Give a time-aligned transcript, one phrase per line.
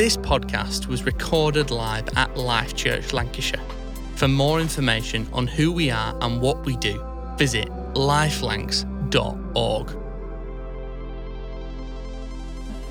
[0.00, 3.60] This podcast was recorded live at Life Church Lancashire.
[4.16, 7.04] For more information on who we are and what we do,
[7.36, 9.86] visit lifelancs.org.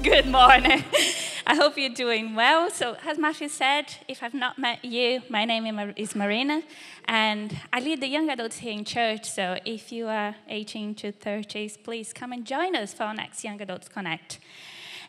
[0.03, 0.83] Good morning.
[1.47, 2.69] I hope you're doing well.
[2.69, 5.65] So, as Matthew said, if I've not met you, my name
[5.97, 6.61] is Marina,
[7.05, 9.25] and I lead the young adults here in church.
[9.27, 13.43] So, if you are 18 to 30s, please come and join us for our next
[13.43, 14.37] Young Adults Connect.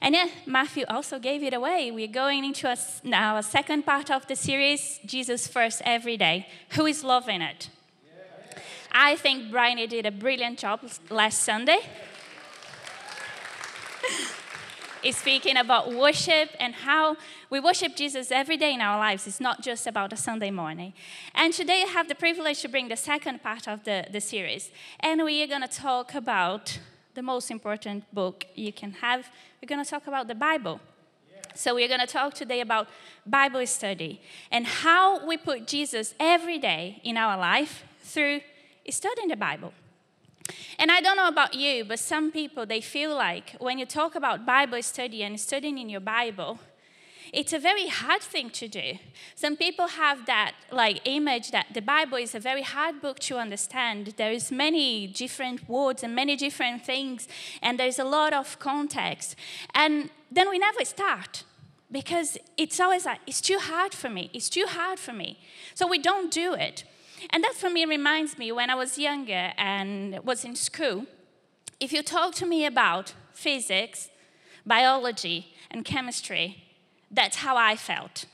[0.03, 1.91] And yeah, Matthew also gave it away.
[1.91, 6.46] We're going into a, now a second part of the series, Jesus First Every Day.
[6.71, 7.68] Who is loving it?
[8.93, 11.81] I think Brian did a brilliant job last Sunday
[15.04, 17.17] is speaking about worship and how
[17.48, 19.26] we worship Jesus every day in our lives.
[19.26, 20.95] It's not just about a Sunday morning.
[21.35, 24.71] And today I have the privilege to bring the second part of the, the series.
[24.98, 26.79] And we are going to talk about
[27.14, 29.29] the most important book you can have.
[29.61, 30.81] We're going to talk about the Bible.
[31.55, 32.87] So, we're going to talk today about
[33.27, 34.20] Bible study
[34.53, 38.41] and how we put Jesus every day in our life through
[38.89, 39.73] studying the Bible.
[40.79, 44.15] And I don't know about you, but some people, they feel like when you talk
[44.15, 46.59] about Bible study and studying in your Bible,
[47.33, 48.98] it's a very hard thing to do.
[49.34, 53.39] Some people have that like image that the Bible is a very hard book to
[53.39, 54.14] understand.
[54.17, 57.28] There is many different words and many different things,
[57.62, 59.37] and there's a lot of context.
[59.75, 61.45] And then we never start
[61.91, 64.31] because it's always like, it's too hard for me.
[64.33, 65.39] It's too hard for me.
[65.75, 66.84] So we don't do it.
[67.31, 71.06] And that for me reminds me when I was younger and was in school,
[71.78, 74.09] if you talk to me about physics,
[74.65, 76.65] biology, and chemistry,
[77.11, 78.25] that's how I felt.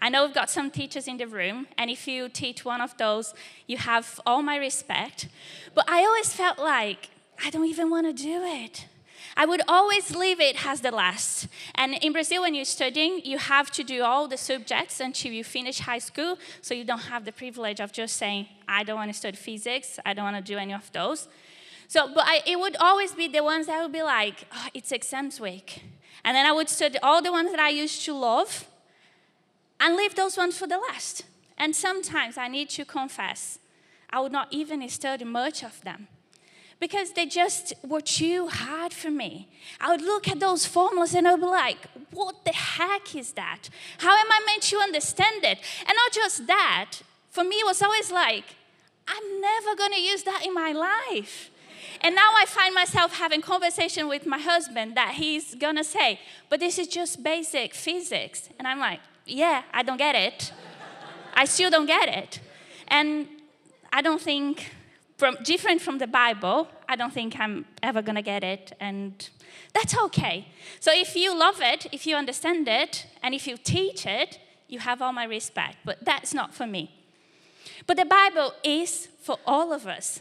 [0.00, 2.96] I know we've got some teachers in the room, and if you teach one of
[2.98, 3.34] those,
[3.66, 5.28] you have all my respect.
[5.74, 7.10] But I always felt like
[7.42, 8.86] I don't even want to do it.
[9.38, 11.48] I would always leave it as the last.
[11.74, 15.44] And in Brazil, when you're studying, you have to do all the subjects until you
[15.44, 16.38] finish high school.
[16.62, 19.98] So you don't have the privilege of just saying, I don't want to study physics,
[20.06, 21.28] I don't want to do any of those.
[21.88, 24.90] So, but I, it would always be the ones that would be like, oh, it's
[24.90, 25.82] exams week.
[26.26, 28.66] And then I would study all the ones that I used to love
[29.78, 31.24] and leave those ones for the last.
[31.56, 33.60] And sometimes I need to confess,
[34.10, 36.08] I would not even study much of them
[36.80, 39.48] because they just were too hard for me.
[39.80, 43.68] I would look at those formulas and I'd be like, what the heck is that?
[43.98, 45.58] How am I meant to understand it?
[45.80, 46.96] And not just that,
[47.30, 48.44] for me, it was always like,
[49.06, 51.50] I'm never going to use that in my life.
[52.06, 56.60] And now I find myself having conversation with my husband that he's to say, but
[56.60, 58.48] this is just basic physics.
[58.60, 60.52] And I'm like, yeah, I don't get it.
[61.34, 62.38] I still don't get it.
[62.86, 63.26] And
[63.92, 64.70] I don't think
[65.16, 69.28] from different from the Bible, I don't think I'm ever to get it, and
[69.74, 70.46] that's okay.
[70.78, 74.78] So if you love it, if you understand it, and if you teach it, you
[74.78, 76.88] have all my respect, but that's not for me.
[77.84, 80.20] But the Bible is for all of us.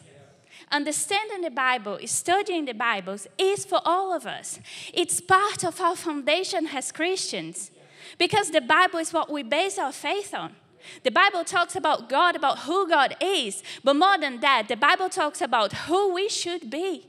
[0.72, 4.60] Understanding the Bible, studying the Bibles is for all of us.
[4.94, 7.72] It's part of our foundation as Christians
[8.18, 10.56] because the Bible is what we base our faith on.
[11.04, 15.10] The Bible talks about God, about who God is, but more than that, the Bible
[15.10, 17.08] talks about who we should be.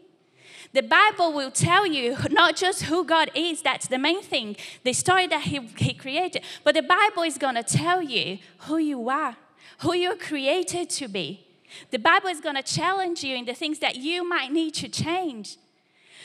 [0.73, 4.93] The Bible will tell you not just who God is, that's the main thing, the
[4.93, 9.09] story that He, he created, but the Bible is going to tell you who you
[9.09, 9.37] are,
[9.81, 11.46] who you're created to be.
[11.91, 14.89] The Bible is going to challenge you in the things that you might need to
[14.89, 15.57] change.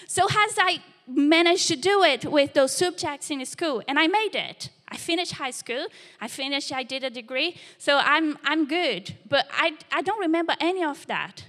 [0.08, 4.36] So, as I managed to do it with those subjects in school, and I made
[4.36, 4.70] it.
[4.92, 5.88] I finished high school.
[6.20, 7.56] I finished, I did a degree.
[7.78, 9.16] So I'm, I'm good.
[9.28, 11.46] But I, I don't remember any of that.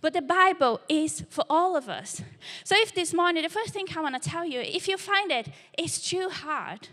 [0.00, 2.22] But the Bible is for all of us.
[2.64, 5.30] So if this morning, the first thing I want to tell you, if you find
[5.30, 6.88] it, it's too hard.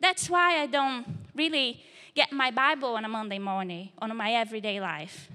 [0.00, 1.06] That's why I don't
[1.36, 1.84] really
[2.16, 5.28] get my Bible on a Monday morning, on my everyday life.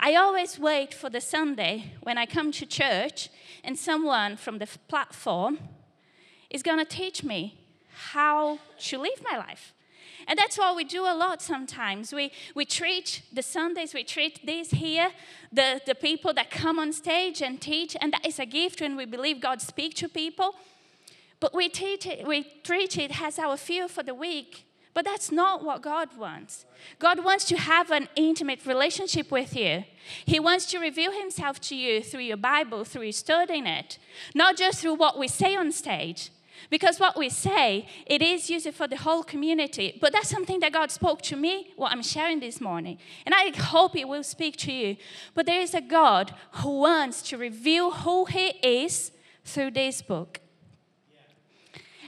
[0.00, 3.30] I always wait for the Sunday when I come to church
[3.62, 5.58] and someone from the platform
[6.50, 7.58] is going to teach me
[8.12, 9.72] how to live my life.
[10.26, 12.12] And that's what we do a lot sometimes.
[12.12, 15.10] We, we treat the Sundays, we treat these here,
[15.52, 18.96] the, the people that come on stage and teach, and that is a gift when
[18.96, 20.54] we believe God speaks to people.
[21.40, 24.66] But we, teach it, we treat it as our feel for the week.
[24.94, 26.64] But that's not what God wants.
[27.00, 29.84] God wants to have an intimate relationship with you.
[30.24, 33.98] He wants to reveal Himself to you through your Bible, through studying it,
[34.34, 36.30] not just through what we say on stage.
[36.70, 39.98] Because what we say, it is used for the whole community.
[40.00, 42.98] But that's something that God spoke to me, what I'm sharing this morning.
[43.26, 44.96] And I hope it will speak to you.
[45.34, 49.10] But there is a God who wants to reveal who He is
[49.44, 50.40] through this book.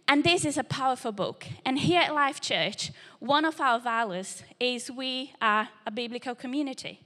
[0.08, 1.46] And this is a powerful book.
[1.64, 7.00] And here at Life Church, one of our values is we are a biblical community.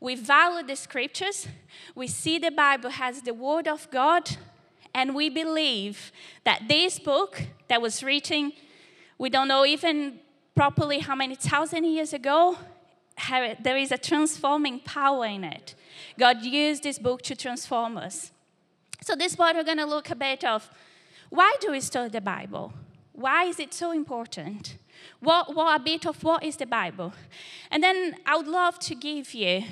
[0.00, 1.46] We value the scriptures,
[1.94, 4.36] we see the Bible has the Word of God,
[4.94, 6.10] and we believe
[6.44, 8.52] that this book that was written,
[9.16, 10.18] we don't know even
[10.56, 12.56] properly how many thousand years ago,
[13.62, 15.74] there is a transforming power in it.
[16.18, 18.32] God used this book to transform us.
[19.02, 20.68] So, this part, we're going to look a bit of
[21.32, 22.74] why do we study the Bible?
[23.12, 24.76] Why is it so important?
[25.20, 27.14] What, what a bit of what is the Bible?
[27.70, 29.64] And then I would love to give you,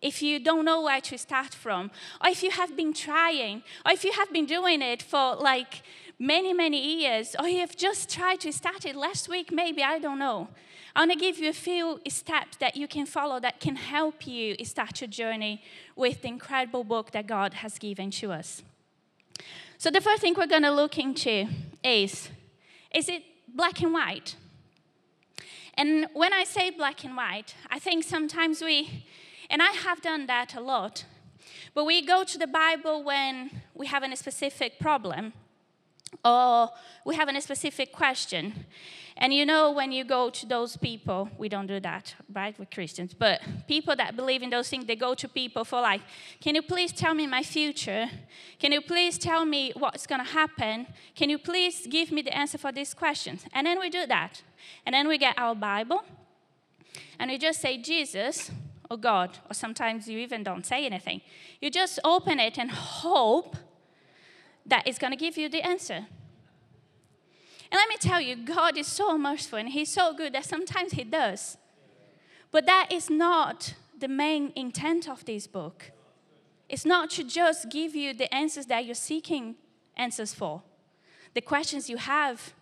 [0.00, 1.90] if you don't know where to start from,
[2.22, 5.82] or if you have been trying, or if you have been doing it for like
[6.16, 9.98] many, many years, or you have just tried to start it last week, maybe, I
[9.98, 10.46] don't know.
[10.94, 14.28] I want to give you a few steps that you can follow that can help
[14.28, 15.60] you start your journey
[15.96, 18.62] with the incredible book that God has given to us.
[19.80, 21.48] So the first thing we're going to look into
[21.82, 22.28] is
[22.94, 24.36] is it black and white?
[25.72, 29.06] And when I say black and white, I think sometimes we,
[29.48, 31.06] and I have done that a lot,
[31.72, 35.32] but we go to the Bible when we have a specific problem
[36.24, 36.70] or
[37.04, 38.66] we have a specific question.
[39.16, 42.70] And you know, when you go to those people, we don't do that, right, with
[42.70, 46.00] Christians, but people that believe in those things, they go to people for like,
[46.40, 48.08] can you please tell me my future?
[48.58, 50.86] Can you please tell me what's going to happen?
[51.14, 53.44] Can you please give me the answer for these questions?
[53.52, 54.42] And then we do that.
[54.86, 56.02] And then we get our Bible,
[57.18, 58.50] and we just say, Jesus,
[58.90, 61.20] or God, or sometimes you even don't say anything.
[61.60, 63.56] You just open it and hope
[64.70, 66.06] that it's going to give you the answer.
[67.72, 70.92] And let me tell you, God is so merciful and He's so good that sometimes
[70.92, 71.56] He does.
[72.50, 75.92] But that is not the main intent of this book.
[76.68, 79.56] It's not to just give you the answers that you're seeking
[79.96, 80.62] answers for,
[81.34, 82.54] the questions you have.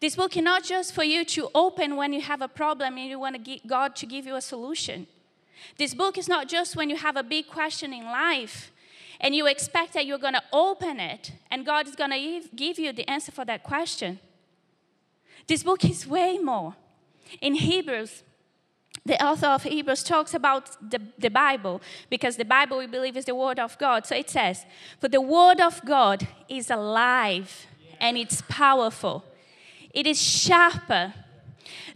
[0.00, 3.08] This book is not just for you to open when you have a problem and
[3.08, 5.06] you want to God to give you a solution.
[5.76, 8.72] This book is not just when you have a big question in life
[9.20, 12.78] and you expect that you're going to open it and God is going to give
[12.78, 14.18] you the answer for that question.
[15.46, 16.76] This book is way more.
[17.40, 18.22] In Hebrews,
[19.04, 23.24] the author of Hebrews talks about the, the Bible because the Bible we believe is
[23.24, 24.06] the Word of God.
[24.06, 24.64] So it says,
[25.00, 27.66] For the Word of God is alive
[28.00, 29.24] and it's powerful.
[29.92, 31.14] It is sharper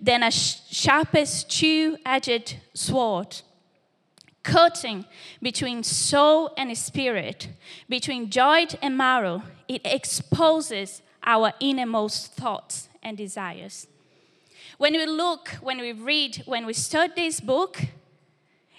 [0.01, 3.43] than a sharpest two edged sword,
[4.45, 5.05] cutting
[5.43, 7.49] between soul and spirit,
[7.89, 9.43] between joint and marrow.
[9.67, 13.89] It exposes our innermost thoughts and desires.
[14.79, 17.81] When we look, when we read, when we study this book,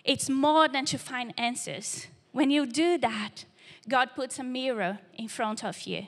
[0.03, 2.07] it's more than to find answers.
[2.31, 3.45] When you do that,
[3.89, 6.07] God puts a mirror in front of you.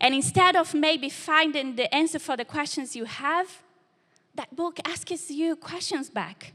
[0.00, 3.62] And instead of maybe finding the answer for the questions you have,
[4.34, 6.54] that book asks you questions back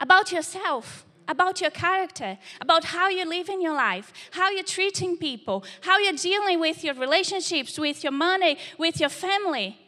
[0.00, 5.16] about yourself, about your character, about how you live in your life, how you're treating
[5.16, 9.78] people, how you're dealing with your relationships, with your money, with your family.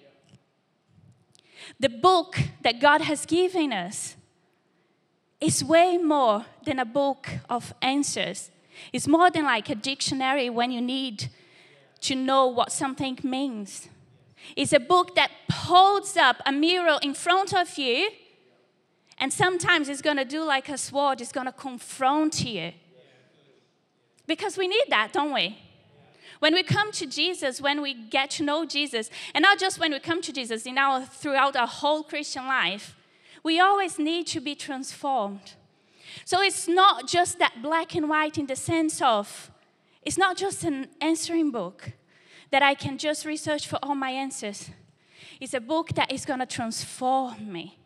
[1.80, 4.16] The book that God has given us
[5.40, 8.50] is way more than a book of answers.
[8.92, 11.30] It's more than like a dictionary when you need
[12.02, 13.88] to know what something means.
[14.56, 18.10] It's a book that holds up a mirror in front of you
[19.24, 22.72] and sometimes it's going to do like a sword, it's going to confront you.
[24.26, 25.56] Because we need that, don't we?
[26.40, 29.92] When we come to Jesus, when we get to know Jesus, and not just when
[29.92, 32.96] we come to Jesus, in our, throughout our whole Christian life,
[33.42, 35.54] we always need to be transformed.
[36.26, 39.50] So it's not just that black and white in the sense of,
[40.02, 41.92] it's not just an answering book
[42.50, 44.68] that I can just research for all my answers.
[45.40, 47.78] It's a book that is going to transform me.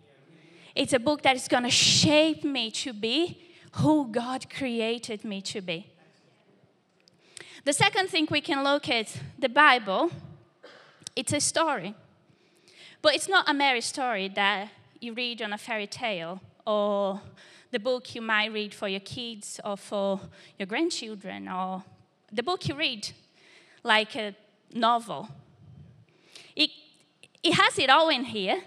[0.79, 3.37] It's a book that is going to shape me to be
[3.73, 5.89] who God created me to be.
[7.65, 10.13] The second thing we can look at the Bible,
[11.17, 11.97] it's a story.
[13.03, 14.69] But it's not a merry story that
[15.01, 17.23] you read on a fairy tale or
[17.73, 20.21] the book you might read for your kids or for
[20.61, 21.83] your grandchildren or
[22.31, 23.11] the book you read
[23.83, 24.33] like a
[24.73, 25.29] novel.
[26.55, 26.71] It,
[27.43, 28.63] it has it all in here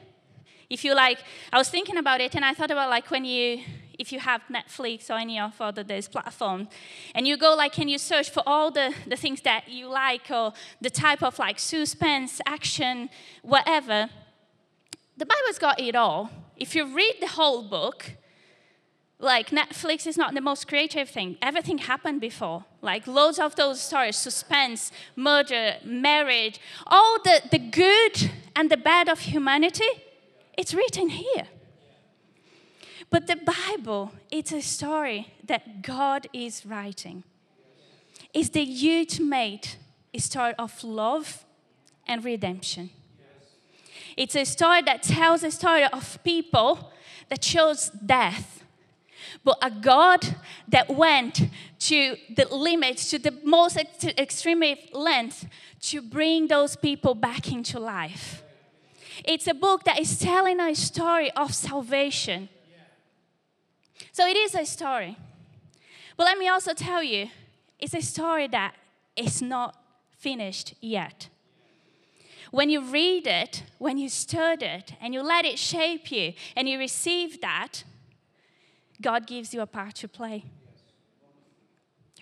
[0.72, 1.20] if you like,
[1.52, 3.62] I was thinking about it and I thought about like when you,
[4.00, 6.70] if you have Netflix or any of other these platforms,
[7.14, 10.32] and you go like, and you search for all the, the things that you like
[10.32, 13.10] or the type of like suspense, action,
[13.42, 14.10] whatever,
[15.18, 16.30] the Bible's got it all.
[16.56, 18.12] If you read the whole book,
[19.20, 21.38] like Netflix is not the most creative thing.
[21.42, 22.64] Everything happened before.
[22.82, 29.10] Like loads of those stories, suspense, murder, marriage, all the, the good and the bad
[29.10, 29.92] of humanity,
[30.62, 31.48] it's written here.
[33.10, 37.24] But the Bible, it's a story that God is writing.
[38.32, 38.68] It's the
[39.00, 39.78] ultimate
[40.18, 41.44] story of love
[42.06, 42.92] and redemption.
[44.16, 46.92] It's a story that tells a story of people
[47.30, 48.64] that chose death,
[49.44, 50.36] but a God
[50.68, 51.50] that went
[51.90, 54.64] to the limits, to the most ex- extreme
[54.94, 55.48] length
[55.90, 58.44] to bring those people back into life.
[59.24, 62.50] It's a book that is telling a story of salvation.
[64.12, 65.18] So it is a story.
[66.18, 67.30] But let me also tell you,
[67.80, 68.76] it's a story that
[69.16, 69.76] is not
[70.18, 71.30] finished yet.
[72.52, 76.68] When you read it, when you study it, and you let it shape you, and
[76.68, 77.84] you receive that,
[79.02, 80.46] God gives you a part to play.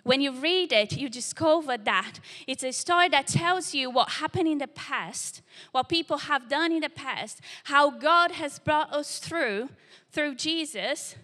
[0.03, 4.47] When you read it, you discover that it's a story that tells you what happened
[4.47, 5.41] in the past,
[5.71, 9.69] what people have done in the past, how God has brought us through
[10.11, 11.15] through Jesus,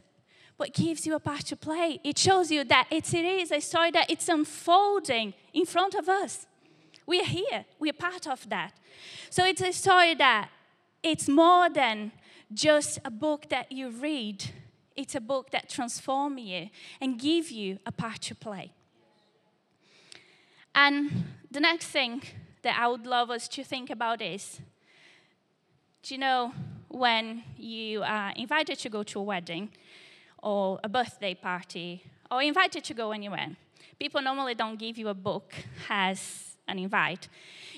[0.58, 2.00] but gives you a part to play.
[2.04, 6.08] It shows you that it's, it is a story that it's unfolding in front of
[6.08, 6.48] us.
[7.06, 7.66] We are here.
[7.80, 8.74] We are part of that.
[9.30, 10.50] So it's a story that
[11.04, 12.12] it's more than
[12.54, 14.46] just a book that you read.
[14.96, 16.70] It's a book that transforms you
[17.02, 18.72] and give you a part to play.
[20.74, 22.24] And the next thing
[22.62, 24.60] that I would love us to think about is,
[26.04, 26.54] do you know
[26.90, 29.70] when you are invited to go to a wedding
[30.42, 33.56] or a birthday party or invited to go anywhere?
[34.00, 35.54] People normally don't give you a book
[35.90, 37.28] as an invite.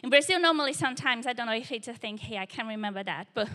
[0.04, 3.04] In Brazil, normally, sometimes, I don't know if it's a thing here, I can't remember
[3.04, 3.50] that, but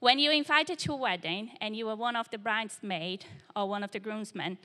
[0.00, 3.24] when you're invited to a wedding and you are one of the bridesmaid
[3.54, 4.58] or one of the groomsmen,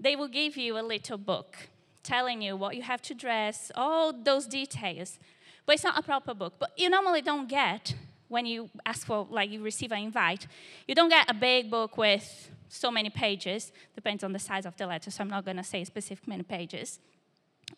[0.00, 1.68] they will give you a little book
[2.02, 5.18] telling you what you have to dress, all those details.
[5.64, 6.54] But it's not a proper book.
[6.58, 7.94] But you normally don't get,
[8.28, 10.46] when you ask for, like, you receive an invite,
[10.86, 14.76] you don't get a big book with so many pages, depends on the size of
[14.76, 16.98] the letter, so I'm not going to say specific many pages.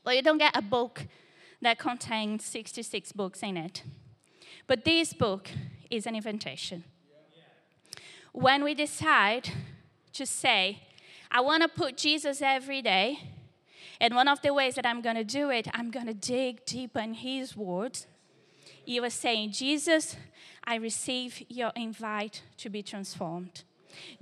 [0.02, 1.06] But you don't get a book
[1.62, 3.82] that contained 66 books in it.
[4.66, 5.48] But this book
[5.90, 6.84] is an invitation.
[8.32, 9.50] When we decide
[10.12, 10.82] to say,
[11.30, 13.18] I want to put Jesus every day,
[14.00, 16.64] and one of the ways that I'm going to do it, I'm going to dig
[16.66, 18.06] deeper in His words.
[18.84, 20.16] You are saying, Jesus,
[20.64, 23.64] I receive your invite to be transformed.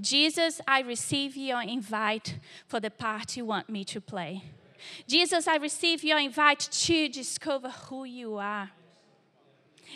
[0.01, 4.45] Jesus, I receive your invite for the part you want me to play.
[5.07, 8.71] Jesus, I receive your invite to discover who you are.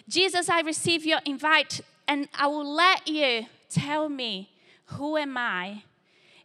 [0.09, 4.51] Jesus, I receive your invite and I will let you tell me
[4.87, 5.83] who am I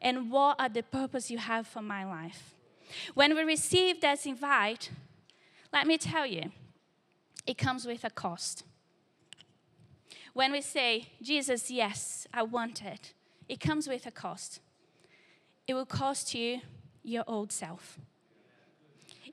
[0.01, 2.53] and what are the purpose you have for my life.
[3.13, 4.91] When we receive that invite,
[5.71, 6.51] let me tell you,
[7.47, 8.63] it comes with a cost.
[10.33, 13.13] When we say, Jesus, yes, I want it,
[13.47, 14.59] it comes with a cost.
[15.67, 16.62] It will cost you
[17.03, 18.00] your old self.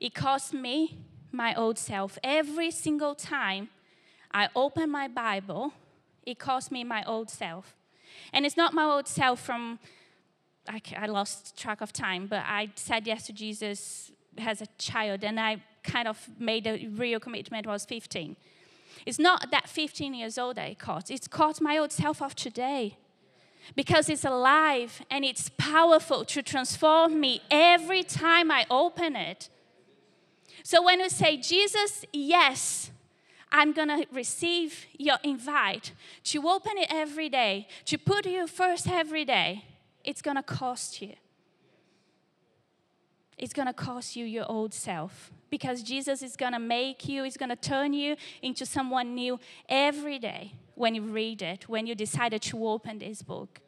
[0.01, 0.97] It cost me
[1.31, 2.17] my old self.
[2.23, 3.69] Every single time
[4.31, 5.73] I open my Bible,
[6.25, 7.75] it cost me my old self.
[8.33, 9.77] And it's not my old self from,
[10.67, 15.23] I, I lost track of time, but I said yes to Jesus as a child,
[15.23, 18.35] and I kind of made a real commitment when I was 15.
[19.05, 22.33] It's not that 15 years old that it cost, it's cost my old self of
[22.33, 22.97] today.
[23.75, 29.49] Because it's alive and it's powerful to transform me every time I open it.
[30.63, 32.91] So when we say, Jesus, yes,
[33.51, 35.91] I'm going to receive your invite
[36.25, 39.65] to open it every day, to put you first every day,
[40.03, 41.13] it's going to cost you.
[43.37, 47.23] It's going to cost you your old self because Jesus is going to make you,
[47.23, 51.87] He's going to turn you into someone new every day when you read it, when
[51.87, 53.59] you decided to open this book.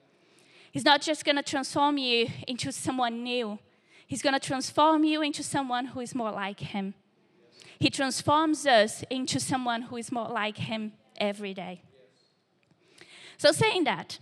[0.71, 3.59] He's not just going to transform you into someone new,
[4.13, 6.93] He's going to transform you into someone who is more like Him.
[7.79, 11.81] He transforms us into someone who is more like Him every day.
[13.39, 14.19] So, saying that,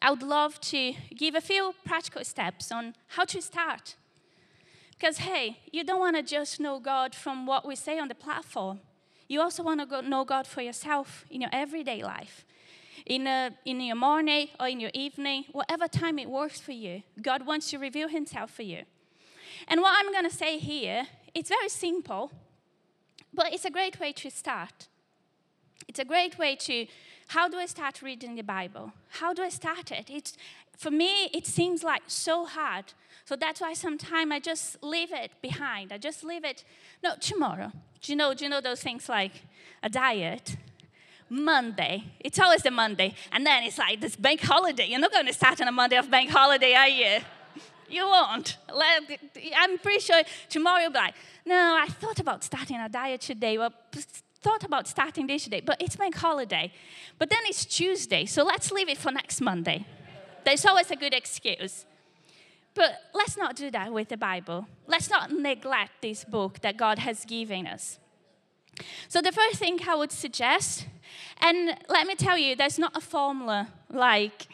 [0.00, 3.96] I would love to give a few practical steps on how to start.
[4.92, 8.14] Because, hey, you don't want to just know God from what we say on the
[8.14, 8.78] platform.
[9.26, 12.44] You also want to know God for yourself in your everyday life
[13.10, 17.02] in, a, in your morning or in your evening, whatever time it works for you.
[17.20, 18.84] God wants to reveal Himself for you.
[19.66, 22.30] And what I'm going to say here, it's very simple,
[23.34, 24.86] but it's a great way to start.
[25.88, 26.86] It's a great way to
[27.26, 28.92] how do I start reading the Bible?
[29.08, 30.08] How do I start it?
[30.08, 30.36] It's,
[30.76, 32.92] for me, it seems like so hard.
[33.24, 35.92] So that's why sometimes I just leave it behind.
[35.92, 36.62] I just leave it,
[37.02, 37.72] no, tomorrow.
[38.02, 39.32] Do you know, do you know those things like
[39.82, 40.56] a diet?
[41.30, 42.04] Monday.
[42.20, 43.14] It's always the Monday.
[43.32, 44.88] And then it's like this bank holiday.
[44.88, 47.20] You're not going to start on a Monday of bank holiday, are you?
[47.88, 48.56] You won't.
[49.56, 51.14] I'm pretty sure tomorrow you'll be like,
[51.46, 53.58] no, I thought about starting a diet today.
[53.58, 53.72] Well,
[54.42, 56.72] thought about starting this today, but it's bank holiday.
[57.18, 59.86] But then it's Tuesday, so let's leave it for next Monday.
[60.44, 61.84] There's always a good excuse.
[62.74, 64.66] But let's not do that with the Bible.
[64.86, 67.98] Let's not neglect this book that God has given us.
[69.08, 70.86] So, the first thing I would suggest,
[71.40, 74.48] and let me tell you, there's not a formula like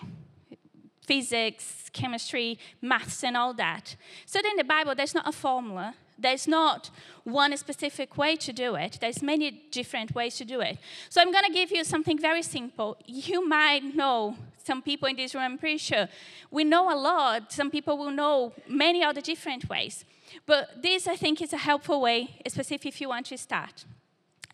[1.02, 3.96] physics, chemistry, maths, and all that.
[4.24, 5.94] So, in the Bible, there's not a formula.
[6.18, 6.90] There's not
[7.24, 8.98] one specific way to do it.
[9.00, 10.78] There's many different ways to do it.
[11.10, 12.96] So I'm going to give you something very simple.
[13.04, 16.08] You might know some people in this room, I'm pretty sure.
[16.50, 17.52] We know a lot.
[17.52, 20.04] Some people will know many other different ways.
[20.46, 23.84] But this, I think, is a helpful way, especially if you want to start.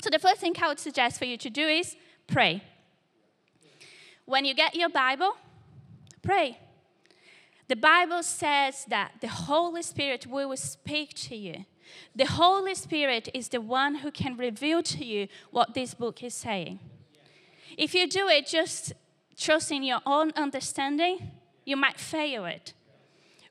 [0.03, 1.95] So the first thing I would suggest for you to do is
[2.27, 2.65] pray.
[4.25, 5.37] When you get your Bible,
[6.23, 6.59] pray.
[7.69, 11.67] The Bible says that the Holy Spirit will speak to you.
[12.17, 16.35] The Holy Spirit is the one who can reveal to you what this book is
[16.35, 16.81] saying.
[17.79, 18.95] If you do it just
[19.39, 21.31] trusting your own understanding,
[21.65, 22.73] you might fail it.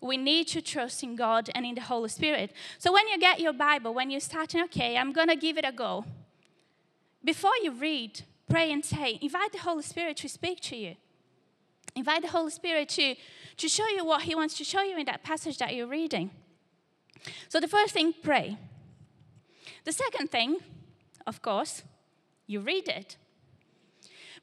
[0.02, 2.52] We need to trust in God and in the Holy Spirit.
[2.78, 5.64] So when you get your Bible, when you're starting, okay, I'm going to give it
[5.66, 6.04] a go.
[7.24, 10.96] Before you read, pray and say, invite the Holy Spirit to speak to you.
[11.96, 13.16] Invite the Holy Spirit to,
[13.58, 16.32] to show you what He wants to show you in that passage that you're reading.
[17.50, 18.58] So, the first thing, pray.
[19.84, 20.58] The second thing,
[21.28, 21.84] of course,
[22.48, 23.18] you read it.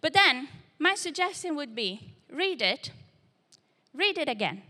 [0.01, 2.93] But then, my suggestion would be read it,
[3.95, 4.63] read it again,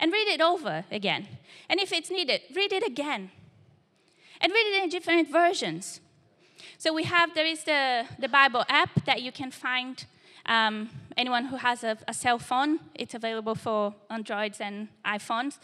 [0.00, 1.28] and read it over again.
[1.68, 3.30] And if it's needed, read it again.
[4.40, 6.00] And read it in different versions.
[6.84, 10.04] So we have, there is the, the Bible app that you can find
[10.44, 15.56] um, anyone who has a, a, cell phone, it's available for Androids and iPhones.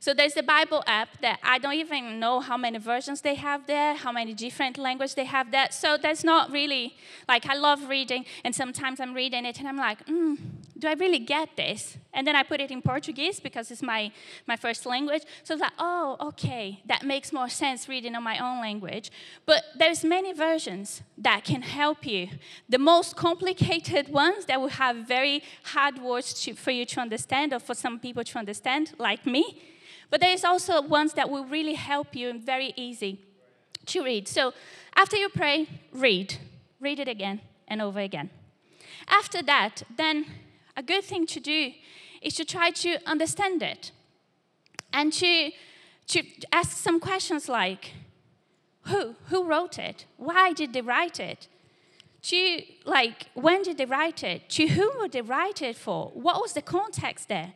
[0.00, 3.68] So there's the Bible app that I don't even know how many versions they have
[3.68, 5.68] there, how many different languages they have there.
[5.70, 6.96] So there's not really,
[7.28, 10.34] like, I love reading, and sometimes I'm reading it and I'm like, hmm,
[10.78, 11.96] do I really get this?
[12.12, 14.12] And then I put it in Portuguese because it's my,
[14.46, 15.22] my first language.
[15.42, 19.10] So it's like, oh, okay, that makes more sense reading on my own language.
[19.46, 22.28] But there's many versions that can help you.
[22.68, 27.52] The most complicated ones that will have very hard words to, for you to understand
[27.52, 29.62] or for some people to understand, like me.
[30.10, 33.20] But there's also ones that will really help you and very easy
[33.86, 34.28] to read.
[34.28, 34.52] So
[34.94, 36.36] after you pray, read.
[36.80, 38.30] Read it again and over again.
[39.08, 40.26] After that, then
[40.76, 41.72] a good thing to do
[42.22, 43.92] is to try to understand it
[44.92, 45.50] and to,
[46.08, 47.92] to ask some questions like
[48.82, 49.16] who?
[49.30, 50.06] Who wrote it?
[50.16, 51.48] Why did they write it?
[52.22, 54.48] To, like, when did they write it?
[54.50, 56.10] To whom would they write it for?
[56.14, 57.54] What was the context there?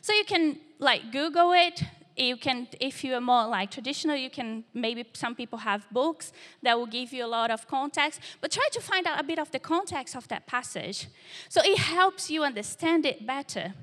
[0.00, 1.82] So you can, like, Google it,
[2.20, 6.32] you can if you are more like traditional you can maybe some people have books
[6.62, 9.38] that will give you a lot of context but try to find out a bit
[9.38, 11.08] of the context of that passage.
[11.48, 13.74] So it helps you understand it better.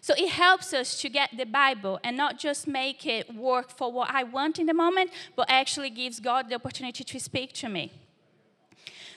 [0.00, 3.92] So it helps us to get the bible and not just make it work for
[3.92, 7.68] what i want in the moment but actually gives god the opportunity to speak to
[7.68, 7.92] me.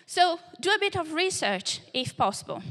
[0.05, 2.61] So do a bit of research if possible.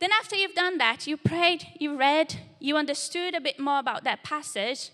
[0.00, 4.02] Then, after you've done that, you prayed, you read, you understood a bit more about
[4.04, 4.90] that passage,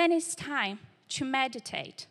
[0.00, 0.78] then it's time
[1.10, 2.06] to meditate.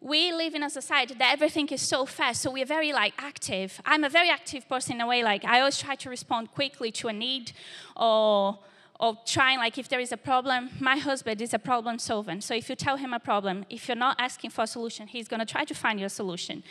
[0.00, 3.80] We live in a society that everything is so fast, so we're very like active.
[3.86, 6.90] I'm a very active person in a way, like I always try to respond quickly
[6.92, 7.52] to a need
[7.96, 8.58] or
[9.00, 12.54] or trying like if there is a problem my husband is a problem solver so
[12.54, 15.40] if you tell him a problem if you're not asking for a solution he's going
[15.40, 16.62] to try to find you a solution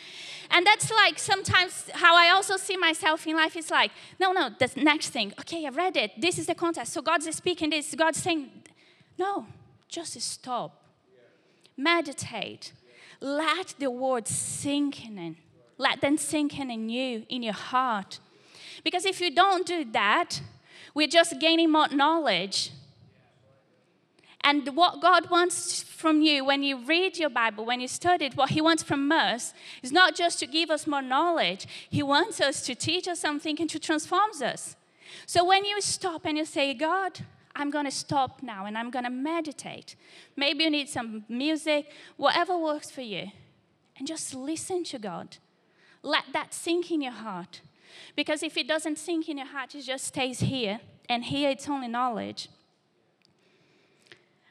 [0.50, 4.48] and that's like sometimes how i also see myself in life is like no no
[4.58, 7.94] the next thing okay i read it this is the context so god's speaking this
[7.94, 8.48] god's saying
[9.18, 9.46] no
[9.88, 10.84] just stop.
[11.76, 12.72] Meditate.
[13.20, 15.36] Let the words sink in.
[15.78, 18.20] Let them sink in in you, in your heart.
[18.84, 20.40] Because if you don't do that,
[20.94, 22.70] we're just gaining more knowledge.
[24.42, 28.36] And what God wants from you when you read your Bible, when you study it,
[28.36, 32.42] what He wants from us is not just to give us more knowledge, He wants
[32.42, 34.76] us to teach us something and to transform us.
[35.24, 37.20] So when you stop and you say, God,
[37.56, 39.96] I'm going to stop now and I'm going to meditate.
[40.36, 43.30] Maybe you need some music, whatever works for you.
[43.96, 45.36] And just listen to God.
[46.04, 47.62] let that sink in your heart.
[48.14, 51.68] Because if it doesn't sink in your heart, it just stays here, and here it's
[51.68, 52.48] only knowledge.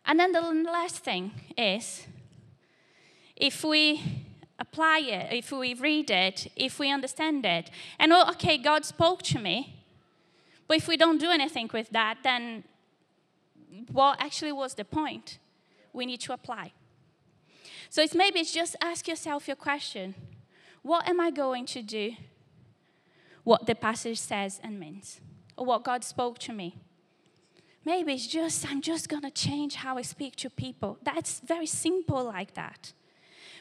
[0.06, 2.06] And then the last thing is
[3.36, 4.02] if we
[4.60, 9.22] apply it, if we read it, if we understand it, and oh, okay, God spoke
[9.24, 9.82] to me,
[10.68, 12.64] but if we don't do anything with that, then
[13.92, 15.40] what actually was the point?
[15.92, 16.74] We need to apply.
[17.90, 20.16] So it's maybe it's just ask yourself your question
[20.82, 22.14] What am I going to do?
[23.44, 25.20] What the passage says and means,
[25.58, 26.78] or what God spoke to me.
[27.86, 30.98] Maybe it's just, I'm just to change how I speak to people.
[31.04, 32.94] That's very simple, like that.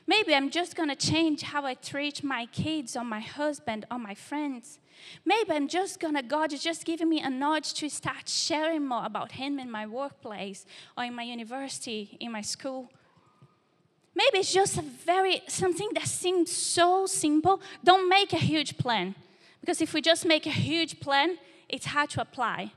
[0.06, 3.98] Maybe I'm just going to change how I treat my kids or my husband or
[3.98, 4.78] my friends.
[5.24, 8.86] Maybe I'm just going to, God is just giving me a nudge to start sharing
[8.86, 12.90] more about Him in my workplace or in my university, in my school.
[14.14, 17.60] Maybe it's just a very, something that seems so simple.
[17.82, 19.14] Don't make a huge plan.
[19.60, 21.38] Because if we just make a huge plan,
[21.68, 22.72] it's hard to apply.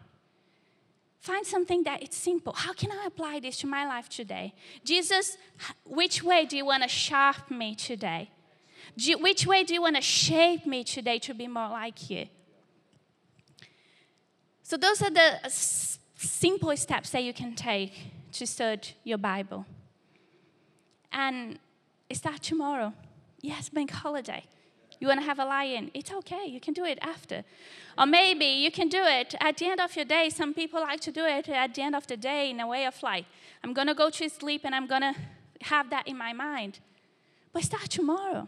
[1.25, 2.53] Find something that it's simple.
[2.53, 4.53] How can I apply this to my life today?
[4.83, 5.37] Jesus,
[5.83, 8.29] which way do you want to shape me today?
[8.95, 12.27] You, which way do you want to shape me today to be more like you?
[14.61, 17.93] So, those are the simple steps that you can take
[18.33, 19.65] to study your Bible.
[21.11, 21.57] And
[22.13, 22.93] start tomorrow.
[23.41, 24.43] Yes, bank holiday.
[24.99, 25.91] You want to have a lie-in?
[25.93, 26.45] It's okay.
[26.45, 27.43] You can do it after.
[27.97, 30.29] Or maybe you can do it at the end of your day.
[30.29, 32.85] Some people like to do it at the end of the day in a way
[32.85, 33.25] of like,
[33.63, 35.15] I'm going to go to sleep and I'm going to
[35.61, 36.79] have that in my mind.
[37.53, 38.47] But start tomorrow.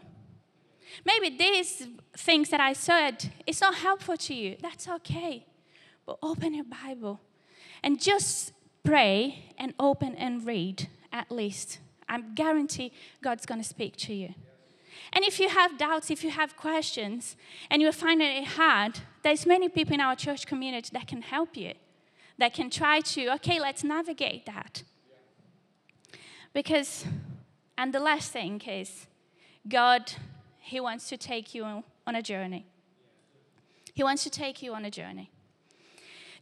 [1.04, 4.56] Maybe these things that I said, it's not helpful to you.
[4.60, 5.46] That's okay.
[6.06, 7.20] But open your Bible
[7.82, 11.78] and just pray and open and read at least.
[12.08, 14.34] I guarantee God's going to speak to you.
[15.12, 17.36] And if you have doubts, if you have questions,
[17.70, 21.56] and you're finding it hard, there's many people in our church community that can help
[21.56, 21.74] you,
[22.38, 24.82] that can try to, okay, let's navigate that.
[26.52, 27.04] Because,
[27.76, 29.06] and the last thing is,
[29.68, 30.12] God,
[30.58, 32.66] He wants to take you on a journey.
[33.94, 35.30] He wants to take you on a journey.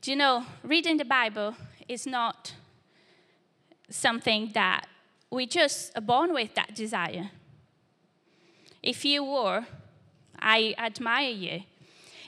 [0.01, 1.57] Do you know, reading the Bible
[1.89, 2.55] is not
[3.89, 4.87] something that
[5.31, 7.31] we just are born with that desire.
[8.83, 9.67] If you were,
[10.39, 11.62] I admire you.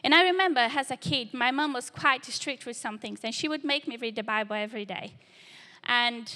[0.04, 3.34] And I remember as a kid, my mom was quite strict with some things, and
[3.34, 5.14] she would make me read the Bible every day.
[5.84, 6.32] And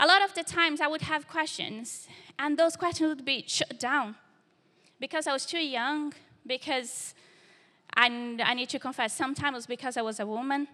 [0.00, 2.08] a lot of the times I would have questions,
[2.38, 4.16] and those questions would be shut down
[5.00, 6.12] because I was too young,
[6.46, 7.14] because
[7.96, 10.68] I, I need to confess, sometimes it was because I was a woman.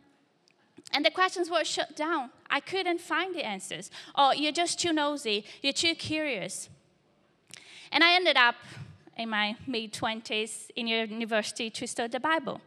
[0.93, 2.31] And the questions were shut down.
[2.51, 3.91] I couldn't find the answers.
[4.09, 6.69] Or oh, you're just too nosy, you're too curious.
[7.95, 8.57] And I ended up
[9.17, 12.61] in my mid 20s in university to study the Bible.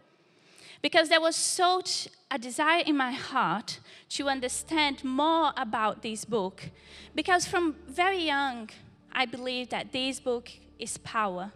[0.81, 6.69] Because there was such a desire in my heart to understand more about this book.
[7.13, 8.69] Because from very young,
[9.11, 11.51] I believe that this book is power,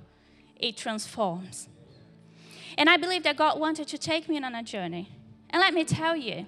[0.59, 1.69] it transforms.
[2.77, 5.09] And I believe that God wanted to take me on a journey.
[5.49, 6.45] And let me tell you,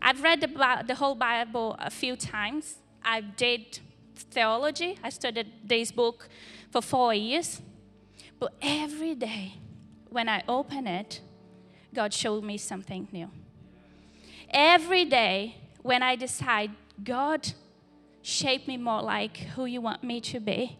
[0.00, 2.76] I've read the, the whole Bible a few times.
[3.04, 3.80] I did
[4.22, 4.98] theology.
[5.02, 6.28] I studied this book
[6.70, 7.60] for four years.
[8.38, 9.54] But every day
[10.08, 11.20] when I open it,
[11.94, 13.30] God showed me something new.
[14.50, 16.70] Every day when I decide,
[17.02, 17.52] God,
[18.22, 20.78] shape me more like who you want me to be,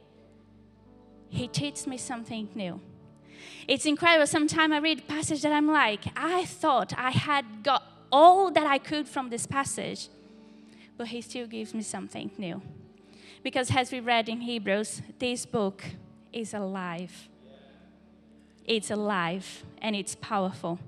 [1.28, 2.80] He teaches me something new.
[3.68, 4.26] It's incredible.
[4.26, 8.66] Sometimes I read a passage that I'm like, I thought I had got all that
[8.66, 10.08] I could from this passage,
[10.96, 12.60] but He still gives me something new.
[13.42, 15.82] Because as we read in Hebrews, this book
[16.32, 17.28] is alive.
[18.64, 20.78] It's alive and it's powerful.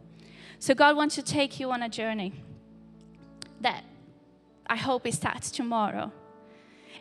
[0.59, 2.33] So God wants to take you on a journey
[3.61, 3.85] that
[4.67, 6.12] I hope it starts tomorrow.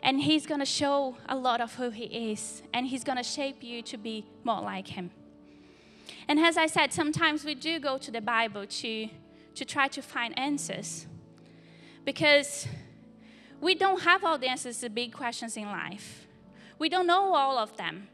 [0.02, 3.22] And He's going to show a lot of who He is, and He's going to
[3.22, 5.10] shape you to be more like Him.
[6.26, 9.08] And as I said, sometimes we do go to the Bible to,
[9.54, 11.06] to try to find answers
[12.04, 12.66] because
[13.62, 16.26] we don't have all the answers to big questions in life.
[16.80, 18.08] We don't know all of them.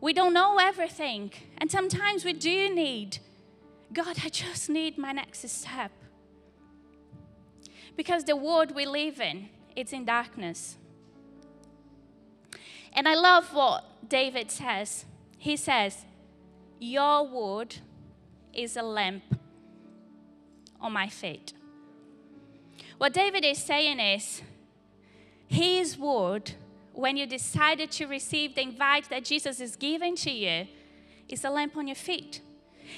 [0.00, 1.30] We don't know everything.
[1.58, 3.18] And sometimes we do need,
[3.92, 5.92] God, I just need my next step.
[7.96, 10.78] Because the world we live in, it's in darkness.
[12.94, 15.04] And I love what David says.
[15.36, 16.06] He says,
[16.80, 17.76] Your word
[18.54, 19.24] is a lamp
[20.80, 21.52] on my feet.
[22.98, 24.42] What David is saying is,
[25.46, 26.52] his word
[26.92, 30.66] when you decided to receive the invite that Jesus is giving to you,
[31.28, 32.40] is a lamp on your feet.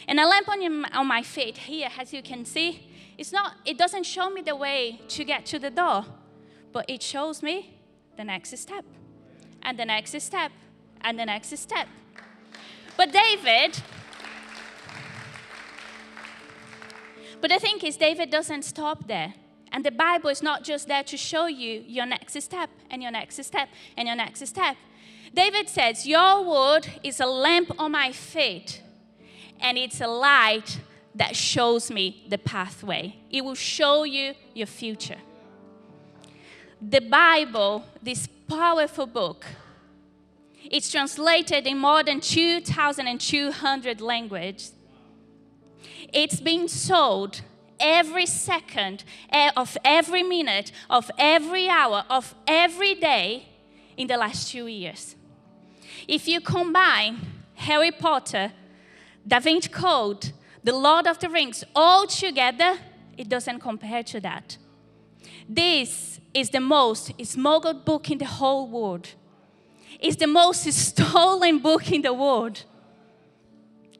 [0.09, 3.57] And a lamp on, your, on my feet here, as you can see, it's not,
[3.67, 6.07] it doesn't show me the way to get to the door,
[6.73, 7.79] but it shows me
[8.17, 8.87] the next step,
[9.63, 10.51] and the next step,
[11.03, 11.87] and the next step.
[12.97, 13.83] But David,
[17.43, 19.35] but the thing is, David doesn't stop there.
[19.73, 23.13] And the Bible is not just there to show you your next step and your
[23.13, 24.77] next step and your next step.
[25.33, 28.83] David says, Your word is a lamp on my feet,
[29.61, 30.81] and it's a light
[31.15, 33.17] that shows me the pathway.
[33.31, 35.19] It will show you your future.
[36.83, 39.47] The Bible, this powerful book,
[40.65, 44.73] it's translated in more than 2,200 languages.
[46.13, 47.43] It's been sold
[47.81, 53.49] every second eh, of every minute, of every hour, of every day
[53.97, 55.17] in the last two years.
[56.07, 57.19] If you combine
[57.55, 58.53] Harry Potter,
[59.27, 62.79] Da Vinci Code, The Lord of the Rings, all together,
[63.17, 64.57] it doesn't compare to that.
[65.49, 69.09] This is the most smuggled book in the whole world.
[69.99, 72.65] It's the most stolen book in the world.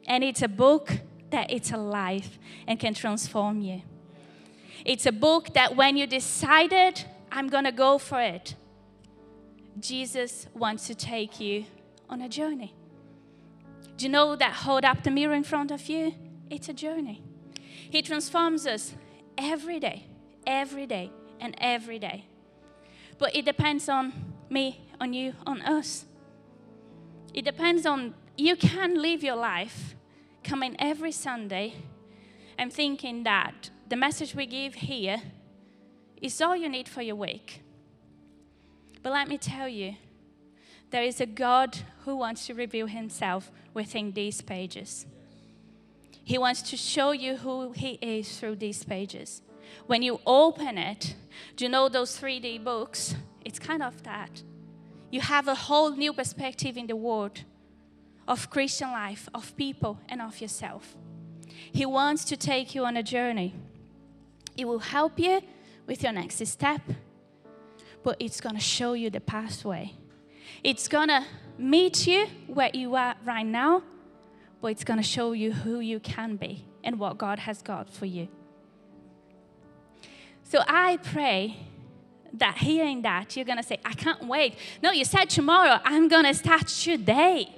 [0.07, 0.99] And it's a book
[1.31, 3.81] that it's alive and can transform you.
[4.85, 8.55] It's a book that when you decided, I'm going to go for it,
[9.79, 11.65] Jesus wants to take you
[12.09, 12.75] on a journey.
[13.97, 16.15] Do you know that hold up the mirror in front of you?
[16.49, 17.23] It's a journey.
[17.89, 18.95] He transforms us
[19.37, 20.05] every day,
[20.45, 22.25] every day, and every day.
[23.17, 24.13] But it depends on
[24.49, 26.05] me, on you, on us.
[27.33, 29.95] It depends on you can live your life
[30.43, 31.73] coming every Sunday
[32.57, 35.21] and thinking that the message we give here
[36.21, 37.61] is all you need for your week.
[39.03, 39.95] But let me tell you,
[40.91, 45.05] there is a God who wants to reveal himself within these pages.
[46.23, 49.41] He wants to show you who he is through these pages.
[49.87, 51.15] When you open it,
[51.55, 53.15] do you know those 3D books?
[53.43, 54.43] It's kind of that.
[55.09, 57.43] You have a whole new perspective in the world
[58.31, 60.95] of Christian life, of people, and of yourself.
[61.73, 63.53] He wants to take you on a journey.
[64.55, 65.41] It will help you
[65.85, 66.81] with your next step,
[68.03, 69.95] but it's going to show you the pathway.
[70.63, 71.25] It's going to
[71.57, 73.83] meet you where you are right now,
[74.61, 77.89] but it's going to show you who you can be and what God has got
[77.89, 78.29] for you.
[80.43, 81.57] So I pray
[82.35, 84.55] that hearing that, you're going to say, I can't wait.
[84.81, 87.57] No, you said tomorrow, I'm going to start today.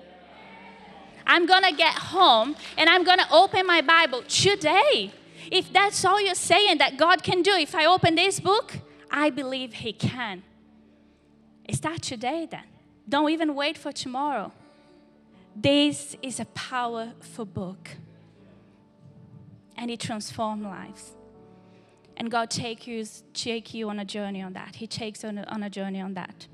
[1.26, 5.12] I'm going to get home and I'm going to open my Bible today.
[5.52, 8.80] If that's all you're saying that God can do, if I open this book,
[9.12, 10.44] I believe He can.
[11.72, 12.64] Start today then.
[13.08, 14.52] Don't even wait for tomorrow.
[15.56, 17.90] This is a powerful book.
[19.76, 21.14] And it transforms lives.
[22.16, 24.76] And God take you, take you on a journey on that.
[24.76, 26.48] He takes on a, on a journey on that.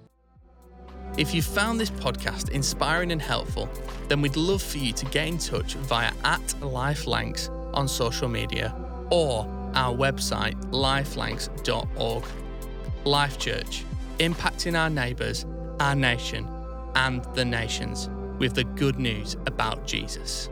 [1.18, 3.70] If you found this podcast inspiring and helpful,
[4.08, 8.74] then we'd love for you to get in touch via at lifelancs on social media
[9.10, 12.24] or our website lifelancs.org.
[13.06, 13.84] Life Church,
[14.20, 15.46] impacting our neighbours,
[15.80, 16.48] our nation,
[16.96, 20.50] and the nations with the good news about Jesus.